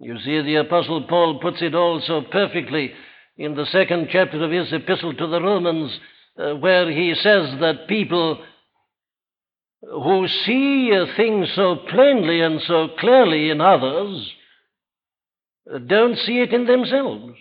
[0.00, 2.92] You see, the Apostle Paul puts it all so perfectly
[3.36, 5.98] in the second chapter of his epistle to the Romans,
[6.36, 8.42] uh, where he says that people
[9.80, 14.32] who see a thing so plainly and so clearly in others
[15.72, 17.34] uh, don't see it in themselves.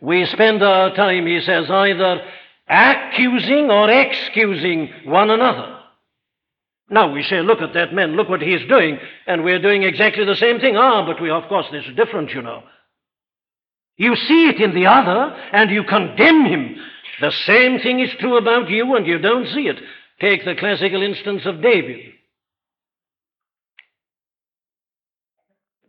[0.00, 2.20] We spend our time, he says, either
[2.68, 5.80] accusing or excusing one another.
[6.88, 10.24] Now we say, look at that man, look what he's doing, and we're doing exactly
[10.24, 10.76] the same thing.
[10.76, 12.62] Ah, but we, of course, this a difference, you know.
[13.96, 16.76] You see it in the other, and you condemn him.
[17.20, 19.80] The same thing is true about you, and you don't see it.
[20.20, 22.12] Take the classical instance of David.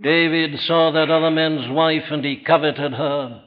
[0.02, 3.47] David saw that other man's wife, and he coveted her.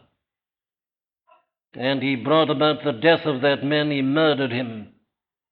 [1.74, 4.88] And he brought about the death of that man, he murdered him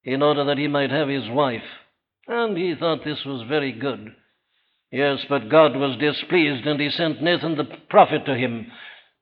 [0.05, 1.63] in order that he might have his wife.
[2.27, 4.15] And he thought this was very good.
[4.91, 8.71] Yes, but God was displeased, and he sent Nathan the prophet to him.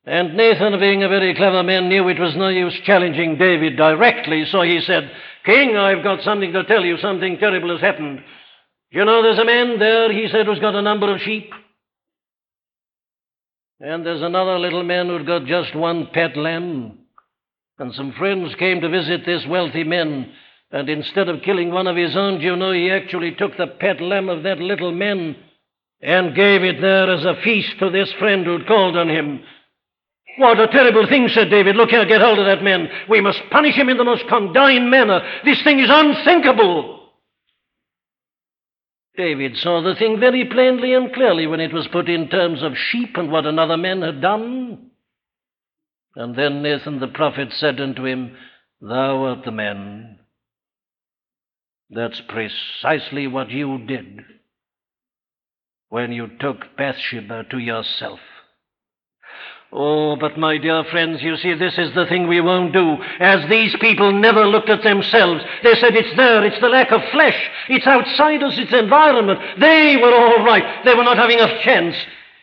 [0.05, 4.45] And Nathan, being a very clever man, knew it was no use challenging David directly,
[4.45, 5.11] so he said,
[5.45, 6.97] King, I've got something to tell you.
[6.99, 8.23] Something terrible has happened.
[8.91, 11.53] You know, there's a man there, he said, who's got a number of sheep.
[13.81, 16.99] And there's another little man who'd got just one pet lamb.
[17.79, 20.33] And some friends came to visit this wealthy man.
[20.71, 24.01] And instead of killing one of his own, you know, he actually took the pet
[24.01, 25.37] lamb of that little man
[26.01, 29.41] and gave it there as a feast to this friend who'd called on him.
[30.39, 31.77] What a terrible thing, said David.
[31.77, 32.89] Look here, get hold of that man.
[33.09, 35.21] We must punish him in the most condign manner.
[35.45, 36.96] This thing is unthinkable.
[39.17, 42.77] David saw the thing very plainly and clearly when it was put in terms of
[42.77, 44.91] sheep and what another man had done.
[46.15, 48.37] And then Nathan the prophet said unto him,
[48.81, 50.19] Thou art the man.
[51.91, 54.25] That's precisely what you did
[55.89, 58.21] when you took Bathsheba to yourself.
[59.73, 62.97] Oh, but my dear friends, you see, this is the thing we won't do.
[63.19, 67.03] As these people never looked at themselves, they said it's there, it's the lack of
[67.11, 69.41] flesh, it's outside us, it's environment.
[69.59, 71.97] They were all right, they were not having a chance.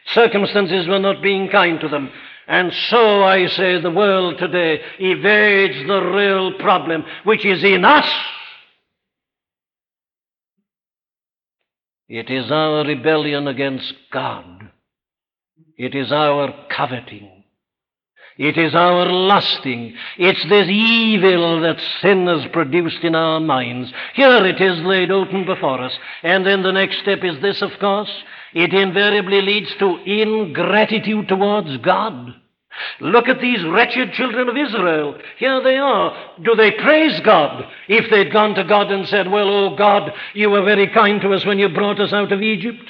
[0.07, 2.11] Circumstances were not being kind to them.
[2.47, 8.09] And so I say the world today evades the real problem, which is in us.
[12.09, 14.72] It is our rebellion against God.
[15.77, 17.43] It is our coveting.
[18.37, 19.95] It is our lusting.
[20.17, 23.91] It's this evil that sin has produced in our minds.
[24.15, 25.93] Here it is laid open before us.
[26.23, 28.09] And then the next step is this, of course.
[28.53, 32.33] It invariably leads to ingratitude towards God.
[32.99, 35.19] Look at these wretched children of Israel.
[35.37, 36.31] Here they are.
[36.41, 37.65] Do they praise God?
[37.87, 41.33] If they'd gone to God and said, Well, oh God, you were very kind to
[41.33, 42.83] us when you brought us out of Egypt.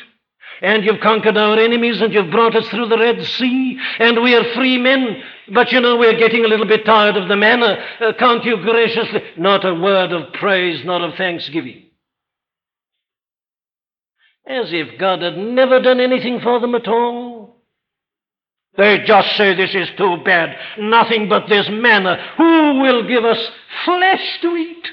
[0.63, 3.77] And you've conquered our enemies and you've brought us through the Red Sea.
[3.99, 5.21] And we are free men.
[5.53, 7.85] But you know, we're getting a little bit tired of the manna.
[7.99, 9.21] Uh, can't you graciously?
[9.37, 11.83] Not a word of praise, not of thanksgiving.
[14.47, 17.57] As if God had never done anything for them at all.
[18.77, 20.57] They just say this is too bad.
[20.79, 22.17] Nothing but this manna.
[22.37, 23.51] Who will give us
[23.83, 24.87] flesh to eat?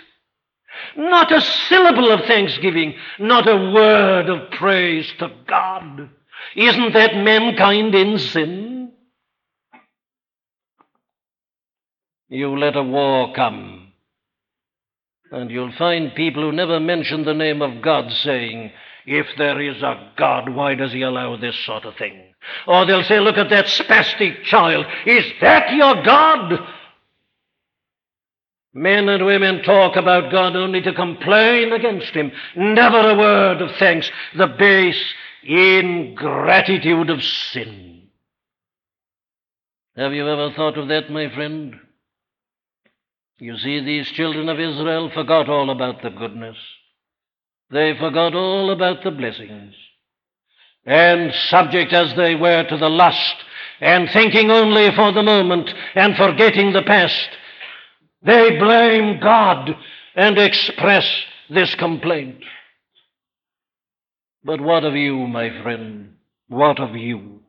[0.97, 6.11] Not a syllable of thanksgiving, not a word of praise to God.
[6.57, 8.93] Isn't that mankind in sin?
[12.29, 13.93] You let a war come,
[15.33, 18.71] and you'll find people who never mention the name of God saying,
[19.05, 22.23] If there is a God, why does he allow this sort of thing?
[22.69, 24.87] Or they'll say, Look at that spastic child.
[25.07, 26.61] Is that your God?
[28.73, 32.31] Men and women talk about God only to complain against Him.
[32.57, 34.11] Never a word of thanks.
[34.37, 35.03] The base
[35.43, 38.09] ingratitude of sin.
[39.97, 41.75] Have you ever thought of that, my friend?
[43.39, 46.57] You see, these children of Israel forgot all about the goodness.
[47.71, 49.75] They forgot all about the blessings.
[50.85, 53.37] And subject as they were to the lust,
[53.81, 57.29] and thinking only for the moment, and forgetting the past,
[58.23, 59.71] they blame God
[60.15, 61.07] and express
[61.49, 62.39] this complaint.
[64.45, 66.15] But what of you, my friend?
[66.49, 67.41] What of you?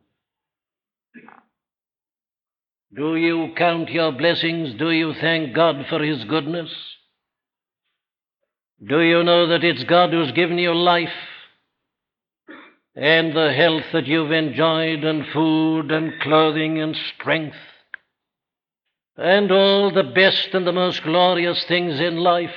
[2.94, 4.74] Do you count your blessings?
[4.78, 6.70] Do you thank God for His goodness?
[8.86, 11.08] Do you know that it's God who's given you life
[12.94, 17.56] and the health that you've enjoyed, and food and clothing and strength?
[19.16, 22.54] And all the best and the most glorious things in life,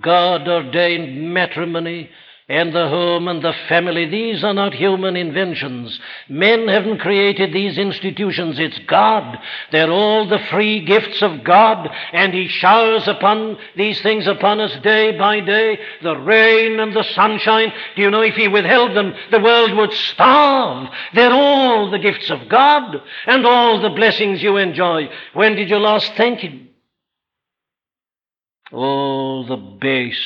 [0.00, 2.10] God ordained matrimony
[2.50, 6.00] and the home and the family, these are not human inventions.
[6.30, 8.58] Men haven't created these institutions.
[8.58, 9.38] It's God.
[9.70, 14.74] They're all the free gifts of God, and He showers upon these things upon us
[14.82, 17.70] day by day the rain and the sunshine.
[17.94, 20.88] Do you know if He withheld them, the world would starve?
[21.12, 22.96] They're all the gifts of God
[23.26, 25.10] and all the blessings you enjoy.
[25.34, 26.70] When did you last thank Him?
[28.72, 30.16] Oh, the base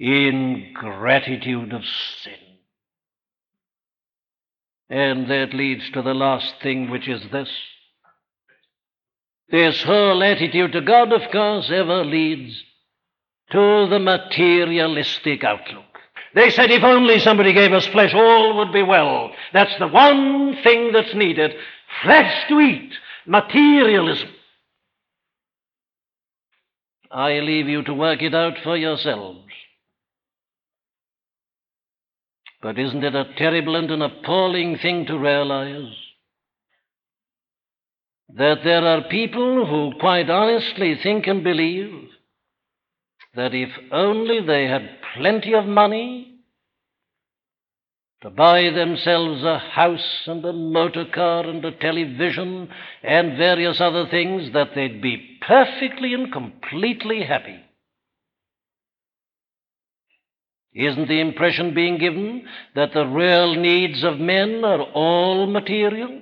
[0.00, 1.82] ingratitude of
[2.22, 2.32] sin.
[4.88, 7.50] And that leads to the last thing, which is this.
[9.50, 12.60] This whole attitude to God, of course, ever leads
[13.50, 15.84] to the materialistic outlook.
[16.34, 19.32] They said if only somebody gave us flesh, all would be well.
[19.52, 21.54] That's the one thing that's needed
[22.02, 22.92] flesh to eat,
[23.26, 24.30] materialism.
[27.10, 29.49] I leave you to work it out for yourselves.
[32.62, 35.94] But isn't it a terrible and an appalling thing to realize
[38.34, 42.08] that there are people who quite honestly think and believe
[43.34, 46.30] that if only they had plenty of money
[48.22, 52.68] to buy themselves a house and a motor car and a television
[53.02, 57.58] and various other things, that they'd be perfectly and completely happy.
[60.74, 66.20] Isn't the impression being given that the real needs of men are all material?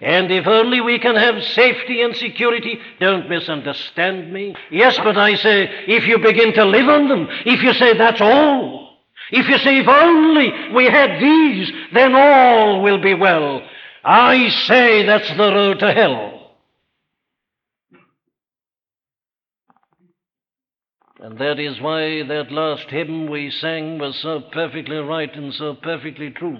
[0.00, 4.54] And if only we can have safety and security, don't misunderstand me.
[4.70, 8.20] Yes, but I say, if you begin to live on them, if you say that's
[8.20, 8.98] all,
[9.30, 13.62] if you say if only we had these, then all will be well,
[14.04, 16.37] I say that's the road to hell.
[21.20, 25.74] And that is why that last hymn we sang was so perfectly right and so
[25.74, 26.58] perfectly true.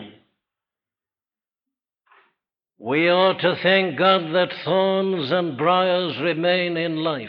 [2.78, 7.28] We ought to thank God that thorns and briars remain in life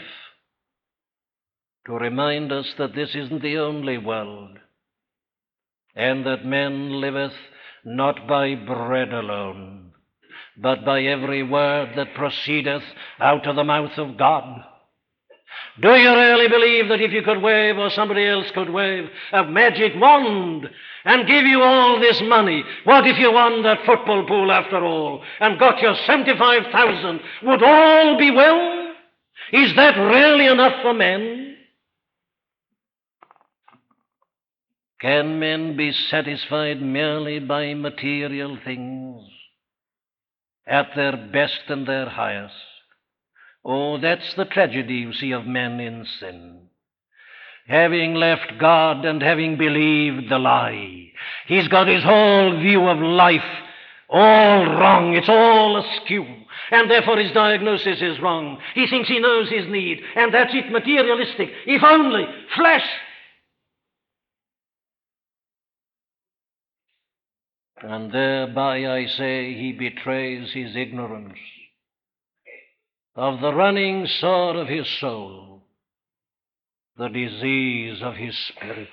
[1.86, 4.58] to remind us that this isn't the only world,
[5.96, 7.32] and that man liveth
[7.84, 9.92] not by bread alone,
[10.56, 12.84] but by every word that proceedeth
[13.18, 14.62] out of the mouth of God.
[15.80, 19.44] Do you really believe that if you could wave, or somebody else could wave, a
[19.44, 20.68] magic wand
[21.04, 25.22] and give you all this money, what if you won that football pool after all
[25.40, 27.20] and got your 75,000?
[27.44, 28.92] Would all be well?
[29.52, 31.56] Is that really enough for men?
[35.00, 39.22] Can men be satisfied merely by material things
[40.66, 42.54] at their best and their highest?
[43.64, 46.68] Oh, that's the tragedy, you see, of men in sin.
[47.66, 51.12] Having left God and having believed the lie,
[51.46, 53.44] he's got his whole view of life
[54.08, 55.14] all wrong.
[55.14, 56.24] It's all askew.
[56.72, 58.58] And therefore his diagnosis is wrong.
[58.74, 61.50] He thinks he knows his need, and that's it, materialistic.
[61.66, 62.24] If only
[62.56, 62.88] flesh.
[67.82, 71.38] And thereby, I say, he betrays his ignorance
[73.20, 75.60] of the running sore of his soul,
[76.96, 78.88] the disease of his spirit.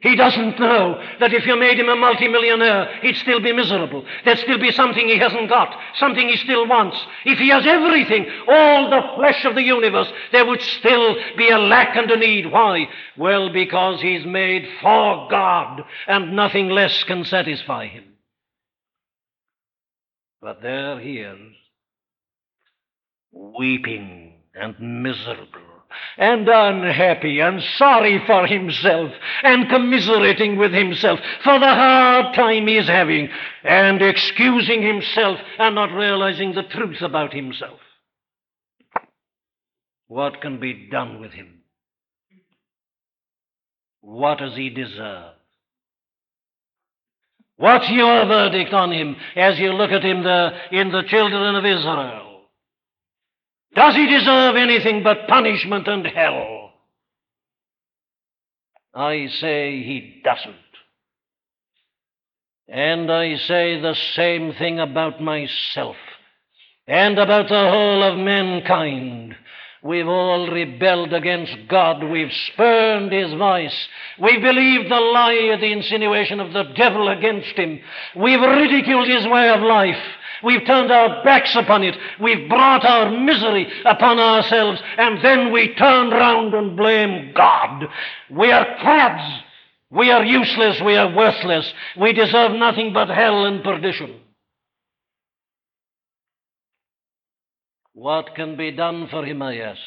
[0.00, 4.04] He doesn't know that if you made him a multimillionaire, he'd still be miserable.
[4.24, 6.98] There'd still be something he hasn't got, something he still wants.
[7.24, 11.58] If he has everything, all the flesh of the universe, there would still be a
[11.58, 12.52] lack and a need.
[12.52, 12.88] Why?
[13.16, 18.04] Well, because he's made for God, and nothing less can satisfy him.
[20.42, 21.56] But there he is,
[23.32, 25.60] weeping and miserable
[26.16, 29.10] and unhappy and sorry for himself
[29.42, 33.28] and commiserating with himself for the hard time he is having
[33.64, 37.78] and excusing himself and not realizing the truth about himself.
[40.08, 41.60] What can be done with him?
[44.00, 45.34] What does he deserve?
[47.56, 51.64] What's your verdict on him as you look at him there in the children of
[51.64, 52.27] Israel?
[53.74, 56.72] Does he deserve anything but punishment and hell?
[58.94, 60.56] I say he doesn't.
[62.68, 65.96] And I say the same thing about myself
[66.86, 69.36] and about the whole of mankind.
[69.82, 72.02] We've all rebelled against God.
[72.02, 73.88] We've spurned His voice.
[74.20, 77.80] We've believed the lie, the insinuation of the devil against Him.
[78.16, 80.02] We've ridiculed His way of life.
[80.42, 81.96] We've turned our backs upon it.
[82.20, 87.84] We've brought our misery upon ourselves, and then we turn round and blame God.
[88.30, 89.44] We are cads.
[89.90, 90.80] We are useless.
[90.84, 91.72] We are worthless.
[91.98, 94.20] We deserve nothing but hell and perdition.
[97.94, 99.80] What can be done for him, I ask?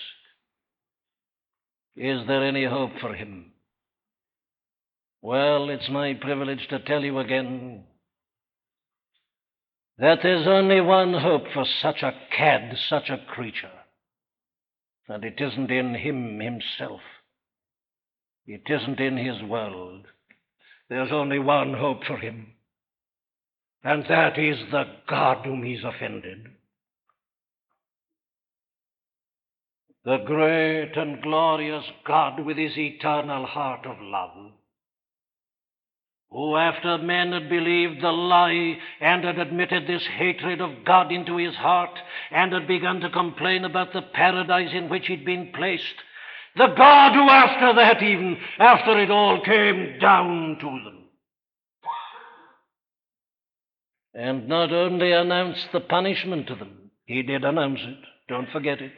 [1.95, 3.52] Is there any hope for him?
[5.22, 7.84] Well, it's my privilege to tell you again
[10.02, 13.70] that there's only one hope for such a cad, such a creature.
[15.08, 17.02] And it isn't in him himself.
[18.47, 20.08] It isn't in his world.
[20.89, 22.47] There's only one hope for him.
[23.84, 26.47] And that is the God whom he's offended.
[30.04, 34.52] The great and glorious God with his eternal heart of love
[36.32, 41.36] who, after men had believed the lie and had admitted this hatred of God into
[41.36, 41.99] his heart
[42.32, 45.84] and had begun to complain about the paradise in which he'd been placed,
[46.55, 50.97] the God who, after that, even after it all came down to them,
[54.13, 57.97] and not only announced the punishment to them, he did announce it,
[58.29, 58.93] don't forget it,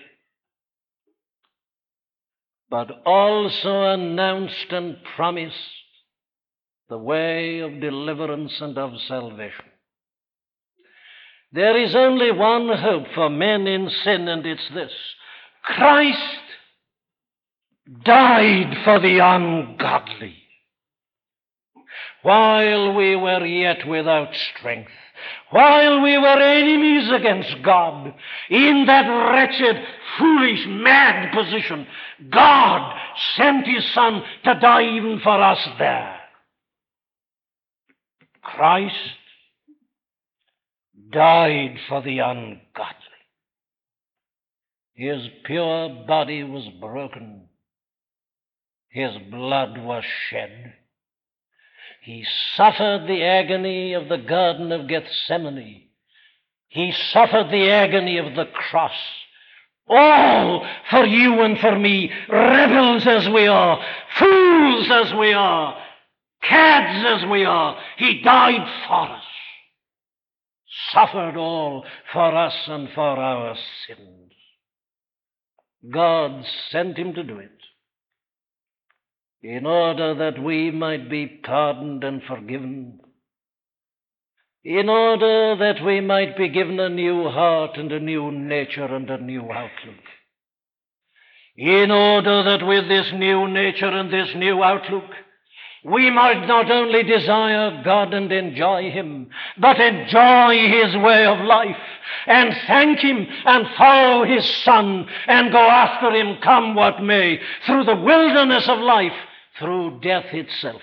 [2.70, 5.83] but also announced and promised
[6.90, 9.66] the way of deliverance and of salvation.
[11.52, 14.92] There is only one hope for men in sin, and it's this
[15.64, 16.40] Christ
[18.04, 20.38] died for the ungodly
[22.24, 24.90] while we were yet without strength,
[25.52, 28.14] while we were enemies against God,
[28.50, 29.86] in that wretched,
[30.18, 31.86] foolish, mad position,
[32.30, 32.98] God
[33.36, 36.13] sent His Son to die even for us there.
[38.44, 38.96] Christ
[41.12, 43.04] died for the ungodly.
[44.94, 47.48] His pure body was broken.
[48.90, 50.74] His blood was shed.
[52.04, 52.26] He
[52.56, 55.88] suffered the agony of the Garden of Gethsemane.
[56.68, 58.92] He suffered the agony of the cross.
[59.88, 63.84] All for you and for me, rebels as we are,
[64.18, 65.83] fools as we are,
[66.48, 67.78] cads as we are.
[67.98, 69.24] He died for us,
[70.92, 73.56] suffered all for us and for our
[73.88, 74.32] sins.
[75.92, 77.52] God sent him to do it
[79.42, 83.00] in order that we might be pardoned and forgiven,
[84.64, 89.10] in order that we might be given a new heart and a new nature and
[89.10, 90.04] a new outlook,
[91.58, 95.12] in order that with this new nature and this new outlook,
[95.84, 101.76] we might not only desire God and enjoy Him, but enjoy His way of life
[102.26, 107.84] and thank Him and follow His Son and go after Him come what may through
[107.84, 109.14] the wilderness of life
[109.60, 110.82] through death itself.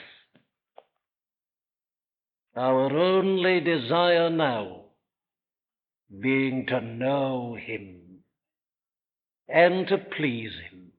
[2.54, 4.82] Our only desire now
[6.20, 8.00] being to know Him
[9.48, 10.92] and to please Him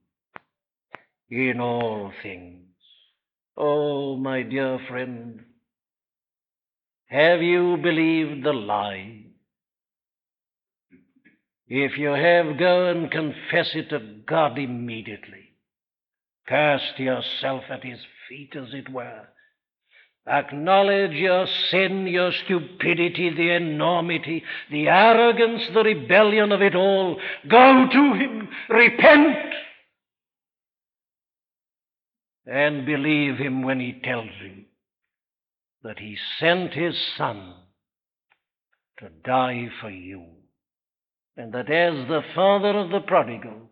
[1.30, 2.61] in all things.
[3.58, 5.44] Oh, my dear friend,
[7.08, 9.26] have you believed the lie?
[11.68, 15.52] If you have, go and confess it to God immediately.
[16.48, 19.28] Cast yourself at his feet, as it were.
[20.28, 27.20] Acknowledge your sin, your stupidity, the enormity, the arrogance, the rebellion of it all.
[27.48, 29.38] Go to him, repent,
[32.46, 34.64] and believe him when he tells you
[35.84, 37.54] that he sent his Son
[39.00, 40.24] to die for you,
[41.36, 43.72] and that as the father of the prodigal,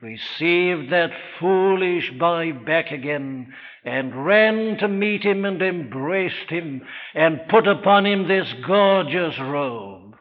[0.00, 3.52] received that foolish boy back again
[3.84, 6.82] and ran to meet him and embraced him
[7.14, 10.16] and put upon him this gorgeous robe.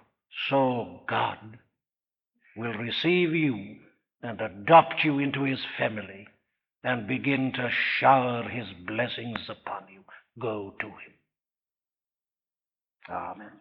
[0.50, 1.58] So God
[2.56, 3.78] will receive you
[4.22, 6.28] and adopt you into his family
[6.84, 7.70] and begin to
[8.00, 10.02] shower his blessings upon you.
[10.40, 11.14] Go to him.
[13.10, 13.52] Amen.